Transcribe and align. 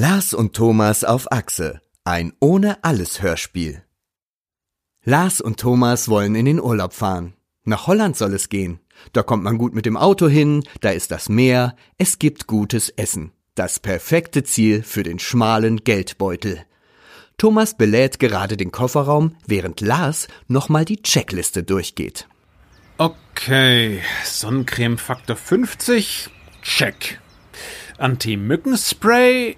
Lars 0.00 0.32
und 0.32 0.54
Thomas 0.54 1.02
auf 1.02 1.32
Achse. 1.32 1.80
Ein 2.04 2.32
ohne 2.38 2.84
alles 2.84 3.20
Hörspiel. 3.20 3.82
Lars 5.02 5.40
und 5.40 5.58
Thomas 5.58 6.08
wollen 6.08 6.36
in 6.36 6.44
den 6.44 6.60
Urlaub 6.60 6.92
fahren. 6.92 7.34
Nach 7.64 7.88
Holland 7.88 8.16
soll 8.16 8.32
es 8.32 8.48
gehen. 8.48 8.78
Da 9.12 9.24
kommt 9.24 9.42
man 9.42 9.58
gut 9.58 9.74
mit 9.74 9.86
dem 9.86 9.96
Auto 9.96 10.28
hin, 10.28 10.62
da 10.82 10.90
ist 10.90 11.10
das 11.10 11.28
Meer, 11.28 11.74
es 11.96 12.20
gibt 12.20 12.46
gutes 12.46 12.90
Essen. 12.90 13.32
Das 13.56 13.80
perfekte 13.80 14.44
Ziel 14.44 14.84
für 14.84 15.02
den 15.02 15.18
schmalen 15.18 15.82
Geldbeutel. 15.82 16.64
Thomas 17.36 17.76
belädt 17.76 18.20
gerade 18.20 18.56
den 18.56 18.70
Kofferraum, 18.70 19.34
während 19.48 19.80
Lars 19.80 20.28
nochmal 20.46 20.84
die 20.84 21.02
Checkliste 21.02 21.64
durchgeht. 21.64 22.28
Okay, 22.98 24.00
Sonnencreme 24.24 24.96
Faktor 24.96 25.34
50, 25.34 26.30
check. 26.62 27.20
Anti-Mückenspray, 27.98 29.56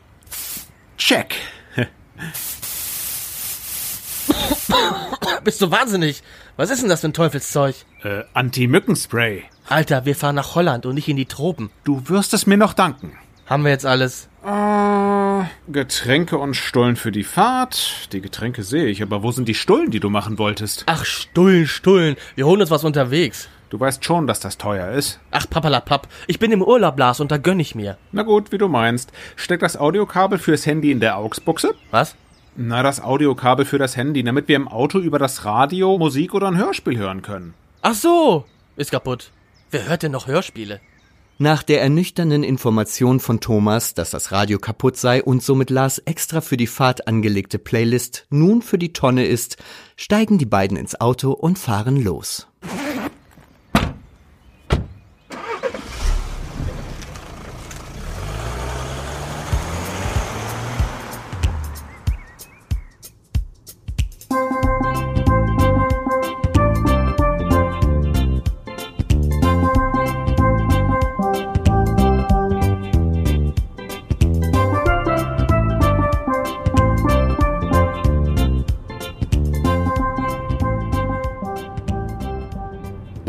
check. 1.00 1.34
Bist 5.42 5.60
du 5.62 5.70
wahnsinnig? 5.70 6.22
Was 6.56 6.70
ist 6.70 6.82
denn 6.82 6.91
das 6.91 7.00
für 7.00 7.08
ein 7.08 7.14
Teufelszeug? 7.14 7.74
Äh, 8.02 8.24
Anti-Mückenspray. 8.34 9.44
Alter, 9.68 10.05
wir 10.05 10.14
fahren 10.14 10.34
nach 10.34 10.55
Holland 10.55 10.84
und 10.86 10.94
nicht 10.94 11.08
in 11.08 11.16
die 11.16 11.24
Tropen. 11.24 11.70
Du 11.84 12.08
wirst 12.08 12.34
es 12.34 12.46
mir 12.46 12.58
noch 12.58 12.74
danken. 12.74 13.18
Haben 13.46 13.64
wir 13.64 13.70
jetzt 13.70 13.86
alles? 13.86 14.28
Äh, 14.44 15.44
Getränke 15.72 16.36
und 16.38 16.55
Stullen 16.55 16.96
für 16.96 17.10
die 17.10 17.24
Fahrt. 17.24 18.08
Die 18.12 18.20
Getränke 18.20 18.62
sehe 18.62 18.86
ich, 18.86 19.02
aber 19.02 19.22
wo 19.22 19.32
sind 19.32 19.48
die 19.48 19.55
Stullen, 19.55 19.91
die 19.91 20.00
du 20.00 20.10
machen 20.10 20.38
wolltest? 20.38 20.84
Ach, 20.86 21.05
Stullen, 21.05 21.66
Stullen. 21.66 22.16
Wir 22.34 22.46
holen 22.46 22.60
uns 22.60 22.70
was 22.70 22.84
unterwegs. 22.84 23.48
Du 23.70 23.79
weißt 23.79 24.05
schon, 24.05 24.27
dass 24.27 24.41
das 24.41 24.59
teuer 24.59 24.91
ist. 24.91 25.20
Ach, 25.30 25.48
papalapap. 25.48 26.09
Ich 26.27 26.41
bin 26.41 26.51
im 26.51 26.61
Urlaub, 26.61 26.98
Lars, 26.98 27.20
und 27.20 27.30
da 27.30 27.37
gönn 27.37 27.61
ich 27.61 27.77
mir. 27.77 27.97
Na 28.11 28.24
gut, 28.24 28.51
wie 28.51 28.59
du 28.59 28.66
meinst. 28.66 29.12
Steck 29.37 29.61
das 29.61 29.77
Audiokabel 29.77 30.41
fürs 30.41 30.66
Handy 30.66 30.91
in 30.91 30.98
der 30.98 31.16
AUX-Buchse? 31.16 31.77
Was? 31.92 32.16
Na, 32.56 32.83
das 32.83 33.01
Audiokabel 33.01 33.64
für 33.64 33.78
das 33.78 33.97
Handy, 33.97 34.25
damit 34.25 34.48
wir 34.48 34.56
im 34.56 34.67
Auto 34.67 34.98
über 34.98 35.20
das 35.20 35.44
Radio 35.44 35.98
Musik 35.98 36.34
oder 36.34 36.48
ein 36.48 36.56
Hörspiel 36.56 36.98
hören 36.98 37.22
können. 37.22 37.55
Ach 37.81 37.94
so. 37.94 38.44
Ist 38.77 38.91
kaputt. 38.91 39.31
Wer 39.70 39.89
hört 39.89 40.03
denn 40.03 40.12
noch 40.12 40.27
Hörspiele? 40.27 40.81
Nach 41.39 41.62
der 41.62 41.81
ernüchternden 41.81 42.42
Information 42.42 43.20
von 43.20 43.39
Thomas, 43.39 43.94
dass 43.94 44.11
das 44.11 44.33
Radio 44.33 44.59
kaputt 44.59 44.97
sei 44.97 45.22
und 45.22 45.44
somit 45.44 45.70
Lars 45.70 45.98
extra 45.98 46.41
für 46.41 46.56
die 46.56 46.66
Fahrt 46.66 47.06
angelegte 47.06 47.61
Playlist 47.61 48.27
nun 48.31 48.62
für 48.62 48.78
die 48.78 48.92
Tonne 48.92 49.27
ist, 49.27 49.59
steigen 49.97 50.39
die 50.39 50.44
beiden 50.44 50.77
ins 50.77 51.00
Auto 51.00 51.31
und 51.31 51.56
fahren 51.56 52.03
los. 52.03 52.48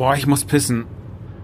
Boah, 0.01 0.15
ich 0.15 0.25
muss 0.25 0.45
pissen. 0.45 0.87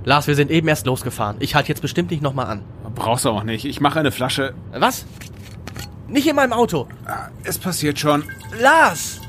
Lars, 0.04 0.26
wir 0.26 0.34
sind 0.34 0.50
eben 0.50 0.68
erst 0.68 0.88
losgefahren. 0.88 1.36
Ich 1.42 1.54
halte 1.54 1.70
jetzt 1.70 1.82
bestimmt 1.84 2.10
nicht 2.10 2.24
nochmal 2.24 2.48
an. 2.48 2.64
Brauchst 2.96 3.26
du 3.26 3.30
auch 3.30 3.44
nicht. 3.44 3.66
Ich 3.66 3.82
mache 3.82 4.00
eine 4.00 4.12
Flasche. 4.12 4.56
Was? 4.72 5.06
Nicht 6.08 6.26
in 6.26 6.36
meinem 6.36 6.54
Auto. 6.54 6.88
Ah, 7.06 7.28
Es 7.44 7.60
passiert 7.60 8.00
schon. 8.00 8.24
Lars! 8.60 9.22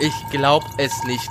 Ich 0.00 0.14
glaub 0.30 0.64
es 0.78 1.04
nicht. 1.04 1.28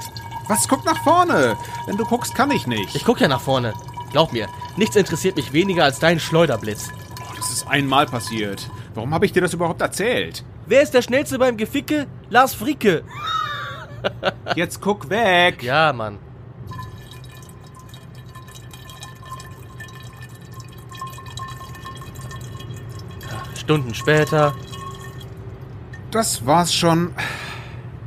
Was? 0.47 0.67
Guck 0.67 0.85
nach 0.85 1.01
vorne. 1.03 1.57
Wenn 1.87 1.97
du 1.97 2.05
guckst, 2.05 2.35
kann 2.35 2.51
ich 2.51 2.67
nicht. 2.67 2.93
Ich 2.95 3.03
guck 3.03 3.19
ja 3.19 3.27
nach 3.27 3.41
vorne. 3.41 3.73
Glaub 4.11 4.33
mir, 4.33 4.45
nichts 4.75 4.95
interessiert 4.95 5.37
mich 5.37 5.53
weniger 5.53 5.85
als 5.85 5.97
dein 5.97 6.19
Schleuderblitz. 6.19 6.89
Oh, 7.19 7.33
das 7.35 7.49
ist 7.49 7.67
einmal 7.67 8.05
passiert. 8.05 8.69
Warum 8.93 9.11
habe 9.11 9.25
ich 9.25 9.31
dir 9.31 9.41
das 9.41 9.55
überhaupt 9.55 9.81
erzählt? 9.81 10.43
Wer 10.67 10.83
ist 10.83 10.93
der 10.93 11.01
Schnellste 11.01 11.39
beim 11.39 11.57
Geficke? 11.57 12.05
Lars 12.29 12.53
Fricke. 12.53 13.03
Jetzt 14.55 14.81
guck 14.81 15.09
weg. 15.09 15.63
Ja, 15.63 15.93
Mann. 15.93 16.19
Stunden 23.55 23.93
später. 23.93 24.55
Das 26.11 26.45
war's 26.45 26.73
schon. 26.73 27.13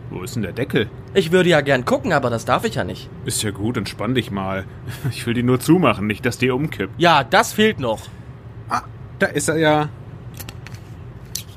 Wo 0.09 0.23
ist 0.23 0.35
denn 0.35 0.43
der 0.43 0.53
Deckel? 0.53 0.89
Ich 1.13 1.33
würde 1.33 1.51
ja 1.51 1.61
gern 1.61 1.85
gucken, 1.85 2.13
aber 2.13 2.31
das 2.31 2.45
darf 2.45 2.65
ich 2.65 2.77
ja 2.77 2.85
nicht. 2.85 3.11
Ist 3.25 3.43
ja 3.43 3.51
gut, 3.51 3.77
entspann 3.77 4.15
dich 4.15 4.31
mal. 4.31 4.65
Ich 5.11 5.27
will 5.27 5.35
die 5.35 5.43
nur 5.43 5.61
zumachen, 5.61 6.07
nicht, 6.07 6.25
dass 6.25 6.39
die 6.39 6.51
umkippt. 6.51 6.95
Ja, 6.99 7.25
das 7.25 7.53
fehlt 7.53 7.79
noch. 7.79 8.01
Ah, 8.69 8.83
da 9.19 9.27
ist 9.27 9.49
er 9.49 9.59
ja. 9.59 9.89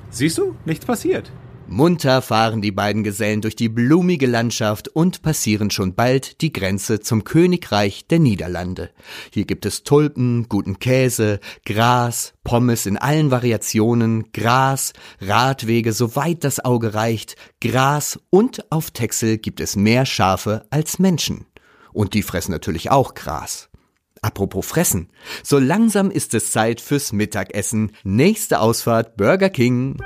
Siehst 0.09 0.37
du? 0.37 0.55
Nichts 0.65 0.85
passiert. 0.85 1.31
Munter 1.67 2.21
fahren 2.21 2.61
die 2.61 2.71
beiden 2.71 3.03
Gesellen 3.03 3.41
durch 3.41 3.55
die 3.55 3.69
blumige 3.69 4.27
Landschaft 4.27 4.89
und 4.89 5.21
passieren 5.21 5.71
schon 5.71 5.95
bald 5.95 6.41
die 6.41 6.53
Grenze 6.53 6.99
zum 6.99 7.23
Königreich 7.23 8.05
der 8.07 8.19
Niederlande. 8.19 8.91
Hier 9.31 9.45
gibt 9.45 9.65
es 9.65 9.83
Tulpen, 9.83 10.47
guten 10.49 10.79
Käse, 10.79 11.39
Gras, 11.65 12.33
Pommes 12.43 12.85
in 12.85 12.97
allen 12.97 13.31
Variationen, 13.31 14.31
Gras, 14.33 14.93
Radwege, 15.19 15.93
soweit 15.93 16.43
das 16.43 16.63
Auge 16.63 16.93
reicht, 16.93 17.35
Gras 17.61 18.19
und 18.29 18.71
auf 18.71 18.91
Texel 18.91 19.37
gibt 19.37 19.59
es 19.59 19.75
mehr 19.75 20.05
Schafe 20.05 20.65
als 20.69 20.99
Menschen. 20.99 21.45
Und 21.91 22.13
die 22.13 22.23
fressen 22.23 22.51
natürlich 22.51 22.91
auch 22.91 23.13
Gras. 23.13 23.69
Apropos 24.21 24.65
fressen. 24.65 25.09
So 25.43 25.59
langsam 25.59 26.09
ist 26.09 26.33
es 26.33 26.51
Zeit 26.51 26.79
fürs 26.79 27.11
Mittagessen. 27.11 27.91
Nächste 28.03 28.61
Ausfahrt 28.61 29.17
Burger 29.17 29.49
King. 29.49 29.97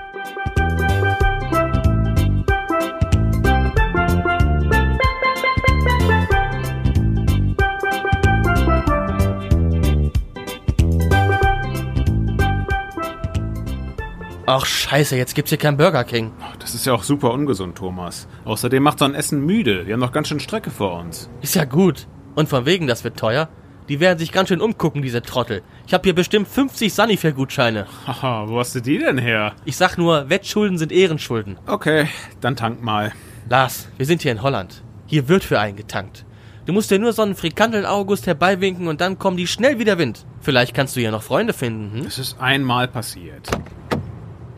Ach 14.49 14.65
scheiße, 14.65 15.17
jetzt 15.17 15.35
gibt's 15.35 15.49
hier 15.49 15.57
kein 15.57 15.75
Burger 15.75 16.05
King. 16.05 16.31
Das 16.59 16.73
ist 16.73 16.85
ja 16.85 16.93
auch 16.93 17.03
super 17.03 17.33
ungesund, 17.33 17.77
Thomas. 17.77 18.29
Außerdem 18.45 18.81
macht 18.81 18.99
so 18.99 19.03
ein 19.03 19.13
Essen 19.13 19.45
müde. 19.45 19.85
Wir 19.85 19.91
haben 19.91 19.99
noch 19.99 20.13
ganz 20.13 20.29
schön 20.29 20.39
Strecke 20.39 20.71
vor 20.71 20.97
uns. 20.97 21.29
Ist 21.41 21.55
ja 21.55 21.65
gut. 21.65 22.07
Und 22.33 22.47
von 22.47 22.65
wegen, 22.65 22.87
das 22.87 23.03
wird 23.03 23.19
teuer. 23.19 23.49
Die 23.89 23.99
werden 23.99 24.19
sich 24.19 24.31
ganz 24.31 24.47
schön 24.47 24.61
umgucken, 24.61 25.01
diese 25.01 25.21
Trottel. 25.21 25.63
Ich 25.85 25.93
habe 25.93 26.05
hier 26.05 26.15
bestimmt 26.15 26.47
50 26.47 26.93
Sunnyfair-Gutscheine. 26.93 27.87
Haha, 28.07 28.47
wo 28.47 28.57
hast 28.57 28.73
du 28.73 28.79
die 28.79 28.99
denn 28.99 29.17
her? 29.17 29.51
Ich 29.65 29.75
sag 29.75 29.97
nur, 29.97 30.29
Wettschulden 30.29 30.77
sind 30.77 30.93
Ehrenschulden. 30.93 31.59
Okay, 31.67 32.07
dann 32.39 32.55
tank 32.55 32.81
mal. 32.81 33.11
Lars, 33.49 33.89
wir 33.97 34.05
sind 34.05 34.21
hier 34.21 34.31
in 34.31 34.43
Holland. 34.43 34.81
Hier 35.07 35.27
wird 35.27 35.43
für 35.43 35.59
einen 35.59 35.75
getankt. 35.75 36.23
Du 36.65 36.71
musst 36.71 36.89
dir 36.89 36.99
nur 36.99 37.11
so 37.11 37.21
einen 37.21 37.35
Frikandel-August 37.35 38.27
herbeiwinken 38.27 38.87
und 38.87 39.01
dann 39.01 39.19
kommen 39.19 39.35
die 39.35 39.47
schnell 39.47 39.77
wieder 39.77 39.97
Wind. 39.97 40.25
Vielleicht 40.39 40.73
kannst 40.73 40.95
du 40.95 41.01
ja 41.01 41.11
noch 41.11 41.23
Freunde 41.23 41.51
finden, 41.51 41.99
hm? 41.99 42.07
Es 42.07 42.17
ist 42.17 42.39
einmal 42.39 42.87
passiert. 42.87 43.49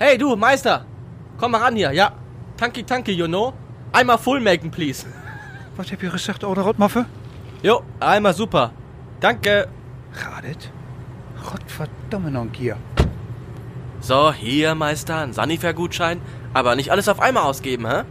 Hey 0.02 0.18
du, 0.18 0.34
Meister! 0.38 0.86
Komm 1.38 1.52
mal 1.52 1.62
ran 1.62 1.76
hier, 1.76 1.92
ja. 1.92 2.12
Tanky 2.56 2.84
tanky, 2.84 3.12
you 3.12 3.28
know? 3.28 3.54
Einmal 3.92 4.18
full 4.18 4.40
maken, 4.40 4.72
please. 4.72 5.06
Wat 5.76 5.90
heb 5.90 6.02
je 6.02 6.10
gezegd, 6.10 6.44
oude 6.44 6.62
rotmaffe? 6.62 7.06
Jo, 7.62 7.84
einmal 8.00 8.34
super. 8.34 8.72
Danke. 9.20 9.68
Gaat 10.12 10.44
het? 10.44 10.72
Godverdomme 11.36 12.30
nog 12.30 12.42
een 12.44 12.52
keer. 12.52 12.78
So, 14.00 14.32
hier, 14.32 14.78
Meister, 14.78 15.16
ein 15.16 15.34
Sunnyfair-Gutschein. 15.34 16.22
Aber 16.54 16.76
nicht 16.76 16.92
alles 16.92 17.10
auf 17.10 17.20
einmal 17.20 17.44
ausgeben, 17.44 17.86
hä? 17.86 18.04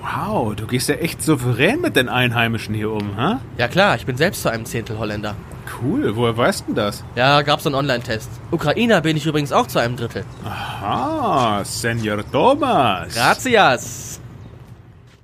Wow, 0.00 0.56
du 0.56 0.66
gehst 0.66 0.88
ja 0.88 0.96
echt 0.96 1.22
souverän 1.22 1.80
mit 1.80 1.94
den 1.94 2.08
Einheimischen 2.08 2.74
hier 2.74 2.90
um, 2.90 3.16
hä? 3.16 3.36
Ja 3.58 3.68
klar, 3.68 3.94
ich 3.94 4.06
bin 4.06 4.16
selbst 4.16 4.42
zu 4.42 4.50
einem 4.50 4.64
Zehntel 4.64 4.98
Holländer. 4.98 5.36
Cool, 5.80 6.16
woher 6.16 6.36
weißt 6.36 6.64
du 6.68 6.74
das? 6.74 7.04
Ja, 7.16 7.42
gab's 7.42 7.66
einen 7.66 7.74
Online-Test. 7.74 8.28
Ukrainer 8.50 9.00
bin 9.00 9.16
ich 9.16 9.26
übrigens 9.26 9.52
auch 9.52 9.66
zu 9.66 9.78
einem 9.78 9.96
Drittel. 9.96 10.24
Ah, 10.44 11.62
Senor 11.64 12.22
Thomas. 12.30 13.14
Gracias. 13.14 14.20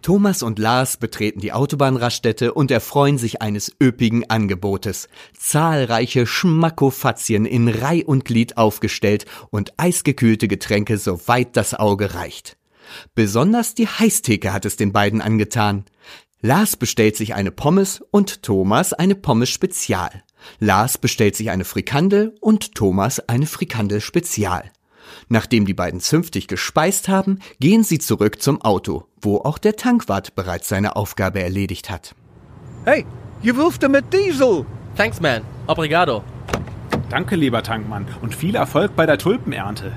Thomas 0.03 0.43
und 0.43 0.59
Lars 0.59 0.97
betreten 0.97 1.41
die 1.41 1.53
Autobahnraststätte 1.53 2.55
und 2.55 2.71
erfreuen 2.71 3.19
sich 3.19 3.43
eines 3.43 3.77
üppigen 3.83 4.29
Angebotes. 4.31 5.09
Zahlreiche 5.39 6.27
Schmackofatzien 6.27 7.45
in 7.45 7.69
Reih 7.69 8.05
und 8.07 8.25
Glied 8.25 8.57
aufgestellt 8.57 9.27
und 9.51 9.75
eisgekühlte 9.77 10.49
Getränke, 10.49 10.97
soweit 10.97 11.57
das 11.57 11.75
Auge 11.75 12.15
reicht. 12.15 12.57
Besonders 13.15 13.75
die 13.75 13.87
Heißtheke 13.87 14.53
hat 14.53 14.65
es 14.65 14.77
den 14.77 14.93
beiden 14.93 15.21
angetan. 15.21 15.85
Lars 16.41 16.77
bestellt 16.77 17.17
sich 17.17 17.35
eine 17.35 17.51
Pommes 17.51 18.03
und 18.11 18.43
Thomas 18.43 18.95
eine 18.95 19.15
Pommes 19.15 19.51
Spezial. 19.51 20.23
Lars 20.59 20.99
bestellt 20.99 21.37
sich 21.37 21.51
eine 21.51 21.65
Frikandel 21.65 22.35
und 22.41 22.75
Thomas 22.75 23.21
eine 23.29 23.47
Frikandel 23.47 24.01
Spezial. 24.01 24.71
Nachdem 25.29 25.67
die 25.67 25.75
beiden 25.75 26.01
zünftig 26.01 26.49
gespeist 26.49 27.09
haben, 27.09 27.41
gehen 27.59 27.85
sie 27.85 27.99
zurück 27.99 28.41
zum 28.41 28.63
Auto, 28.63 29.05
wo 29.21 29.39
auch 29.39 29.59
der 29.59 29.77
Tankwart 29.77 30.35
bereits 30.35 30.69
seine 30.69 30.97
Aufgabe 30.97 31.43
erledigt 31.43 31.91
hat. 31.91 32.15
Hey, 32.85 33.05
je 33.43 33.55
wirft 33.57 33.87
mit 33.89 34.13
Diesel. 34.13 34.65
Thanks, 34.97 35.21
man. 35.21 35.43
Obrigado. 35.67 36.25
Danke, 37.09 37.37
lieber 37.37 37.63
Tankmann, 37.63 38.07
und 38.23 38.35
viel 38.35 38.55
Erfolg 38.55 38.95
bei 38.95 39.05
der 39.05 39.19
Tulpenernte. 39.19 39.93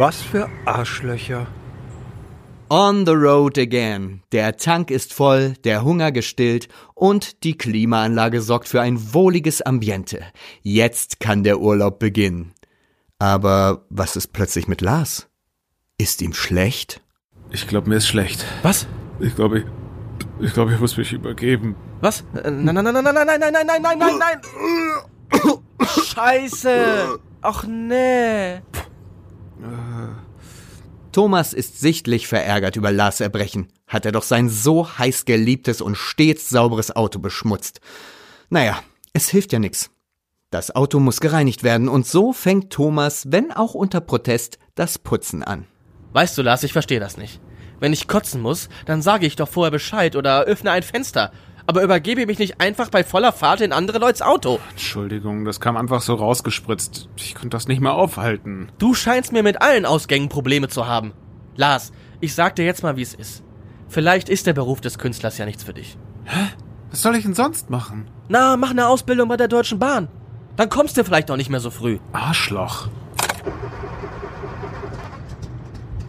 Was 0.00 0.22
für 0.22 0.48
Arschlöcher. 0.64 1.46
On 2.70 3.04
the 3.04 3.12
road 3.12 3.58
again. 3.58 4.22
Der 4.32 4.56
Tank 4.56 4.90
ist 4.90 5.12
voll, 5.12 5.52
der 5.64 5.84
Hunger 5.84 6.10
gestillt 6.10 6.68
und 6.94 7.44
die 7.44 7.58
Klimaanlage 7.58 8.40
sorgt 8.40 8.66
für 8.66 8.80
ein 8.80 9.12
wohliges 9.12 9.60
Ambiente. 9.60 10.24
Jetzt 10.62 11.20
kann 11.20 11.44
der 11.44 11.60
Urlaub 11.60 11.98
beginnen. 11.98 12.54
Aber 13.18 13.84
was 13.90 14.16
ist 14.16 14.32
plötzlich 14.32 14.68
mit 14.68 14.80
Lars? 14.80 15.28
Ist 15.98 16.22
ihm 16.22 16.32
schlecht? 16.32 17.02
Ich 17.50 17.68
glaube, 17.68 17.90
mir 17.90 17.96
ist 17.96 18.08
schlecht. 18.08 18.42
Was? 18.62 18.86
Ich 19.18 19.36
glaube, 19.36 19.58
ich, 19.58 19.64
ich 20.40 20.54
glaube, 20.54 20.72
ich 20.72 20.80
muss 20.80 20.96
mich 20.96 21.12
übergeben. 21.12 21.76
Was? 22.00 22.24
Äh, 22.42 22.50
Nein, 22.50 22.74
nein, 22.74 22.84
nein, 22.84 22.94
nein, 22.94 23.04
nein, 23.04 23.14
nein, 23.14 23.26
nein, 23.38 23.52
nein, 23.52 23.66
nein, 23.66 23.82
nein, 23.82 23.98
nein, 23.98 24.18
nein. 24.18 25.58
Scheiße. 26.06 27.18
Ach 27.42 27.64
nee. 27.66 28.60
Thomas 31.12 31.52
ist 31.52 31.80
sichtlich 31.80 32.28
verärgert 32.28 32.76
über 32.76 32.92
Lars 32.92 33.20
Erbrechen. 33.20 33.68
Hat 33.86 34.06
er 34.06 34.12
doch 34.12 34.22
sein 34.22 34.48
so 34.48 34.86
heiß 34.98 35.24
geliebtes 35.24 35.80
und 35.80 35.96
stets 35.96 36.48
sauberes 36.48 36.94
Auto 36.94 37.18
beschmutzt. 37.18 37.80
Naja, 38.48 38.80
es 39.12 39.28
hilft 39.28 39.52
ja 39.52 39.58
nix. 39.58 39.90
Das 40.50 40.74
Auto 40.74 40.98
muss 40.98 41.20
gereinigt 41.20 41.62
werden 41.62 41.88
und 41.88 42.06
so 42.06 42.32
fängt 42.32 42.72
Thomas, 42.72 43.30
wenn 43.30 43.52
auch 43.52 43.74
unter 43.74 44.00
Protest, 44.00 44.58
das 44.74 44.98
Putzen 44.98 45.42
an. 45.44 45.66
Weißt 46.12 46.36
du, 46.36 46.42
Lars, 46.42 46.64
ich 46.64 46.72
verstehe 46.72 47.00
das 47.00 47.16
nicht. 47.16 47.40
Wenn 47.78 47.92
ich 47.92 48.08
kotzen 48.08 48.42
muss, 48.42 48.68
dann 48.84 49.00
sage 49.00 49.26
ich 49.26 49.36
doch 49.36 49.48
vorher 49.48 49.70
Bescheid 49.70 50.16
oder 50.16 50.42
öffne 50.42 50.70
ein 50.70 50.82
Fenster. 50.82 51.32
Aber 51.70 51.84
übergebe 51.84 52.26
mich 52.26 52.40
nicht 52.40 52.60
einfach 52.60 52.88
bei 52.88 53.04
voller 53.04 53.30
Fahrt 53.30 53.60
in 53.60 53.72
andere 53.72 54.00
Leute's 54.00 54.22
Auto. 54.22 54.58
Entschuldigung, 54.72 55.44
das 55.44 55.60
kam 55.60 55.76
einfach 55.76 56.02
so 56.02 56.14
rausgespritzt. 56.14 57.08
Ich 57.14 57.36
konnte 57.36 57.50
das 57.50 57.68
nicht 57.68 57.80
mehr 57.80 57.92
aufhalten. 57.92 58.72
Du 58.78 58.92
scheinst 58.92 59.30
mir 59.30 59.44
mit 59.44 59.62
allen 59.62 59.86
Ausgängen 59.86 60.28
Probleme 60.28 60.66
zu 60.66 60.88
haben. 60.88 61.12
Lars, 61.54 61.92
ich 62.18 62.34
sag 62.34 62.56
dir 62.56 62.64
jetzt 62.64 62.82
mal, 62.82 62.96
wie 62.96 63.02
es 63.02 63.14
ist. 63.14 63.44
Vielleicht 63.86 64.28
ist 64.28 64.48
der 64.48 64.52
Beruf 64.52 64.80
des 64.80 64.98
Künstlers 64.98 65.38
ja 65.38 65.46
nichts 65.46 65.62
für 65.62 65.72
dich. 65.72 65.96
Was 66.90 67.02
soll 67.02 67.14
ich 67.14 67.22
denn 67.22 67.34
sonst 67.34 67.70
machen? 67.70 68.10
Na, 68.28 68.56
mach 68.56 68.70
eine 68.70 68.88
Ausbildung 68.88 69.28
bei 69.28 69.36
der 69.36 69.46
Deutschen 69.46 69.78
Bahn. 69.78 70.08
Dann 70.56 70.70
kommst 70.70 70.96
du 70.96 71.04
vielleicht 71.04 71.30
auch 71.30 71.36
nicht 71.36 71.50
mehr 71.50 71.60
so 71.60 71.70
früh. 71.70 72.00
Arschloch. 72.12 72.88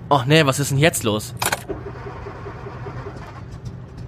Och 0.10 0.26
nee, 0.26 0.44
was 0.44 0.58
ist 0.58 0.72
denn 0.72 0.80
jetzt 0.80 1.04
los? 1.04 1.36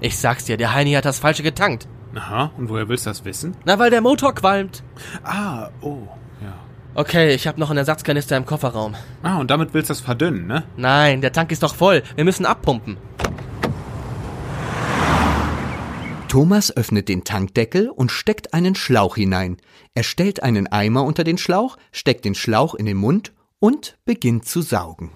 Ich 0.03 0.17
sag's 0.17 0.43
dir, 0.43 0.57
der 0.57 0.73
Heini 0.73 0.91
hat 0.91 1.05
das 1.05 1.19
Falsche 1.19 1.43
getankt. 1.43 1.87
Aha, 2.13 2.51
und 2.57 2.67
woher 2.67 2.89
willst 2.89 3.05
du 3.05 3.09
das 3.09 3.23
wissen? 3.23 3.55
Na, 3.63 3.79
weil 3.79 3.89
der 3.89 4.01
Motor 4.01 4.35
qualmt. 4.35 4.83
Ah, 5.23 5.69
oh, 5.79 6.09
ja. 6.41 6.53
Okay, 6.93 7.33
ich 7.33 7.47
habe 7.47 7.57
noch 7.57 7.69
einen 7.69 7.77
Ersatzkanister 7.77 8.35
im 8.35 8.45
Kofferraum. 8.45 8.95
Ah, 9.23 9.37
und 9.37 9.49
damit 9.49 9.73
willst 9.73 9.89
du 9.89 9.93
das 9.93 10.01
verdünnen, 10.01 10.45
ne? 10.45 10.65
Nein, 10.75 11.21
der 11.21 11.31
Tank 11.31 11.53
ist 11.53 11.63
doch 11.63 11.73
voll. 11.73 12.03
Wir 12.17 12.25
müssen 12.25 12.45
abpumpen. 12.45 12.97
Thomas 16.27 16.75
öffnet 16.75 17.07
den 17.07 17.23
Tankdeckel 17.23 17.89
und 17.89 18.11
steckt 18.11 18.53
einen 18.53 18.75
Schlauch 18.75 19.15
hinein. 19.15 19.55
Er 19.93 20.03
stellt 20.03 20.43
einen 20.43 20.67
Eimer 20.67 21.05
unter 21.05 21.23
den 21.23 21.37
Schlauch, 21.37 21.77
steckt 21.93 22.25
den 22.25 22.35
Schlauch 22.35 22.75
in 22.75 22.85
den 22.85 22.97
Mund 22.97 23.31
und 23.59 23.97
beginnt 24.03 24.43
zu 24.43 24.61
saugen. 24.61 25.11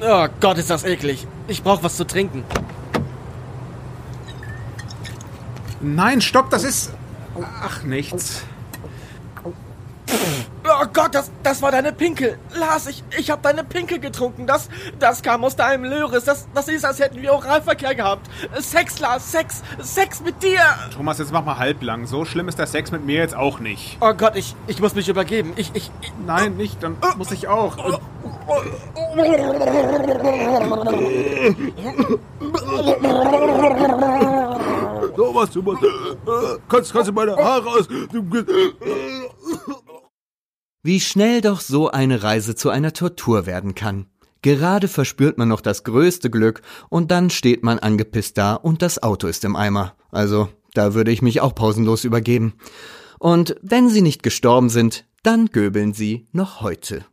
Oh 0.00 0.28
Gott, 0.40 0.58
ist 0.58 0.70
das 0.70 0.84
eklig. 0.84 1.26
Ich 1.48 1.62
brauch 1.62 1.82
was 1.82 1.96
zu 1.96 2.06
trinken. 2.06 2.44
Nein, 5.80 6.20
stopp, 6.20 6.50
das 6.50 6.64
ist. 6.64 6.92
Ach, 7.62 7.82
nichts. 7.82 8.42
Oh 10.64 10.86
Gott, 10.92 11.14
das, 11.14 11.30
das 11.42 11.62
war 11.62 11.70
deine 11.70 11.92
Pinkel. 11.92 12.38
Lars, 12.54 12.86
ich, 12.86 13.02
ich 13.18 13.30
hab 13.30 13.42
deine 13.42 13.64
Pinkel 13.64 13.98
getrunken. 13.98 14.46
Das, 14.46 14.68
das 14.98 15.22
kam 15.22 15.44
aus 15.44 15.56
deinem 15.56 15.84
Löris. 15.84 16.24
Das, 16.24 16.46
das 16.54 16.68
ist, 16.68 16.84
als 16.84 16.98
hätten 16.98 17.20
wir 17.22 17.32
Oralverkehr 17.32 17.94
gehabt. 17.94 18.28
Sex, 18.60 18.98
Lars, 19.00 19.32
Sex, 19.32 19.62
Sex 19.80 20.20
mit 20.20 20.42
dir. 20.42 20.60
Thomas, 20.94 21.18
jetzt 21.18 21.32
mach 21.32 21.44
mal 21.44 21.58
halblang. 21.58 22.06
So 22.06 22.24
schlimm 22.24 22.48
ist 22.48 22.58
der 22.58 22.66
Sex 22.66 22.92
mit 22.92 23.04
mir 23.04 23.16
jetzt 23.16 23.34
auch 23.34 23.60
nicht. 23.60 23.96
Oh 24.00 24.12
Gott, 24.12 24.36
ich, 24.36 24.54
ich 24.66 24.80
muss 24.80 24.94
mich 24.94 25.08
übergeben. 25.08 25.52
Ich, 25.56 25.70
ich, 25.74 25.90
ich 26.00 26.12
Nein, 26.26 26.56
nicht, 26.56 26.82
dann 26.82 26.96
muss 27.16 27.30
ich 27.30 27.48
auch. 27.48 27.82
Und 27.82 27.98
Thomas, 35.16 35.50
Thomas, 35.50 35.78
kannst, 36.68 36.92
kannst 36.92 37.08
du 37.08 37.12
meine 37.12 37.36
Haare 37.36 37.68
aus. 37.68 37.88
Wie 40.82 41.00
schnell 41.00 41.40
doch 41.40 41.60
so 41.60 41.90
eine 41.90 42.22
Reise 42.22 42.54
zu 42.54 42.70
einer 42.70 42.92
Tortur 42.92 43.46
werden 43.46 43.74
kann. 43.74 44.06
Gerade 44.42 44.88
verspürt 44.88 45.36
man 45.36 45.48
noch 45.48 45.60
das 45.60 45.82
größte 45.82 46.30
Glück 46.30 46.62
und 46.88 47.10
dann 47.10 47.28
steht 47.30 47.64
man 47.64 47.78
angepisst 47.80 48.38
da 48.38 48.54
und 48.54 48.82
das 48.82 49.02
Auto 49.02 49.26
ist 49.26 49.44
im 49.44 49.56
Eimer. 49.56 49.94
Also, 50.10 50.48
da 50.74 50.94
würde 50.94 51.10
ich 51.10 51.22
mich 51.22 51.40
auch 51.40 51.54
pausenlos 51.54 52.04
übergeben. 52.04 52.54
Und 53.18 53.56
wenn 53.62 53.88
sie 53.90 54.02
nicht 54.02 54.22
gestorben 54.22 54.68
sind, 54.68 55.04
dann 55.24 55.46
göbeln 55.46 55.92
sie 55.92 56.28
noch 56.32 56.60
heute. 56.60 57.04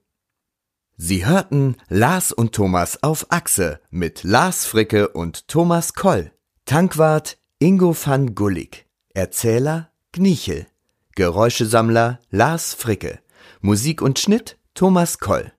Sie 0.97 1.25
hörten 1.25 1.75
Lars 1.89 2.31
und 2.31 2.53
Thomas 2.53 3.03
auf 3.03 3.25
Achse 3.29 3.81
mit 3.89 4.23
Lars 4.23 4.65
Fricke 4.65 5.09
und 5.09 5.49
Thomas 5.49 5.93
Koll. 5.93 6.31
Tankwart 6.63 7.37
Ingo 7.59 7.93
van 7.93 8.33
Gullig. 8.33 8.85
Erzähler 9.13 9.91
Gnichel. 10.13 10.67
Geräuschesammler 11.15 12.19
Lars 12.29 12.73
Fricke. 12.73 13.19
Musik 13.59 14.01
und 14.01 14.19
Schnitt 14.19 14.57
Thomas 14.73 15.19
Koll. 15.19 15.51